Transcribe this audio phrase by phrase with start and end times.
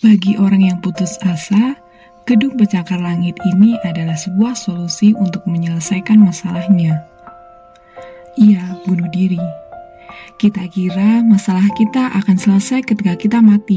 [0.00, 1.76] Bagi orang yang putus asa,
[2.24, 7.04] gedung pencakar langit ini adalah sebuah solusi untuk menyelesaikan masalahnya.
[8.40, 9.42] Ia bunuh diri.
[10.40, 13.76] Kita kira masalah kita akan selesai ketika kita mati,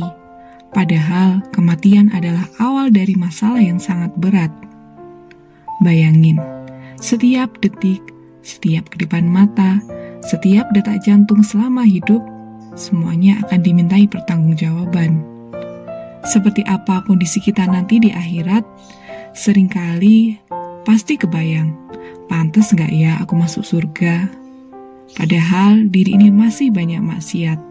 [0.71, 4.55] padahal kematian adalah awal dari masalah yang sangat berat.
[5.83, 6.39] Bayangin,
[6.95, 7.99] setiap detik,
[8.39, 9.83] setiap kedipan mata,
[10.23, 12.23] setiap detak jantung selama hidup,
[12.79, 15.34] semuanya akan dimintai pertanggungjawaban.
[16.25, 18.65] Seperti apa kondisi kita nanti di akhirat,
[19.37, 20.41] sering kali
[20.81, 21.69] pasti kebayang,
[22.25, 24.25] pantas nggak ya aku masuk surga?
[25.13, 27.61] Padahal diri ini masih banyak maksiat,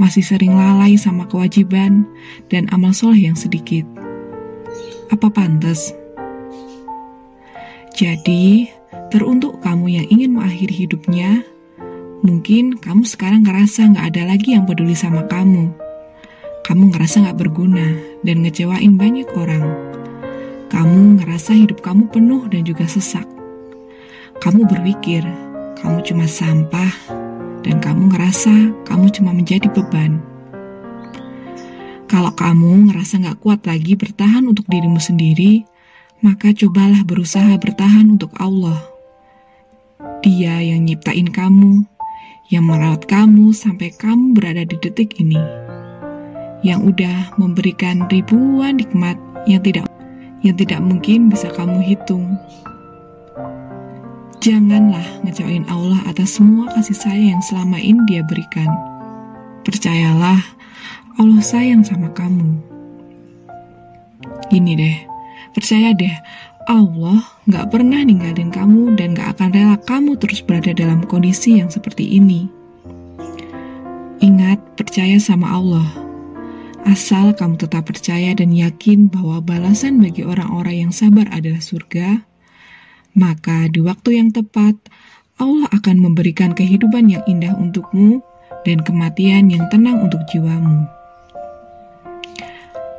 [0.00, 2.08] masih sering lalai sama kewajiban
[2.48, 3.84] dan amal soleh yang sedikit.
[5.12, 5.92] Apa pantas?
[7.92, 8.72] Jadi,
[9.12, 11.44] teruntuk kamu yang ingin mengakhiri hidupnya,
[12.24, 15.72] mungkin kamu sekarang ngerasa nggak ada lagi yang peduli sama kamu.
[16.66, 17.94] Kamu ngerasa nggak berguna
[18.26, 19.62] dan ngecewain banyak orang.
[20.66, 23.22] Kamu ngerasa hidup kamu penuh dan juga sesak.
[24.42, 25.22] Kamu berpikir
[25.78, 26.90] kamu cuma sampah
[27.62, 30.18] dan kamu ngerasa kamu cuma menjadi beban.
[32.10, 35.62] Kalau kamu ngerasa nggak kuat lagi bertahan untuk dirimu sendiri,
[36.18, 38.82] maka cobalah berusaha bertahan untuk Allah.
[40.18, 41.86] Dia yang nyiptain kamu,
[42.50, 45.38] yang merawat kamu sampai kamu berada di detik ini,
[46.64, 49.84] yang udah memberikan ribuan nikmat yang tidak
[50.40, 52.38] yang tidak mungkin bisa kamu hitung.
[54.40, 58.70] Janganlah ngecewain Allah atas semua kasih sayang yang selama ini dia berikan.
[59.66, 60.38] Percayalah,
[61.18, 62.54] Allah sayang sama kamu.
[64.46, 64.96] Gini deh,
[65.56, 66.12] Percaya deh,
[66.68, 71.72] Allah gak pernah ninggalin kamu dan gak akan rela kamu terus berada dalam kondisi yang
[71.72, 72.44] seperti ini.
[74.20, 76.05] Ingat, percaya sama Allah.
[76.86, 82.22] Asal kamu tetap percaya dan yakin bahwa balasan bagi orang-orang yang sabar adalah surga,
[83.18, 84.78] maka di waktu yang tepat,
[85.42, 88.22] Allah akan memberikan kehidupan yang indah untukmu
[88.62, 90.86] dan kematian yang tenang untuk jiwamu.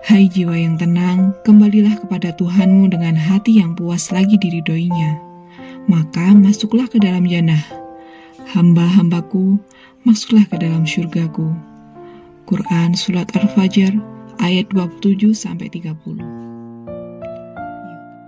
[0.03, 5.15] Hai jiwa yang tenang, kembalilah kepada Tuhanmu dengan hati yang puas lagi diridhoinya.
[5.87, 7.63] Maka masuklah ke dalam jannah.
[8.51, 9.59] Hamba-hambaku,
[10.03, 11.76] masuklah ke dalam syurgaku.
[12.47, 13.91] Quran Surat Al-Fajr
[14.39, 16.36] ayat 27 30.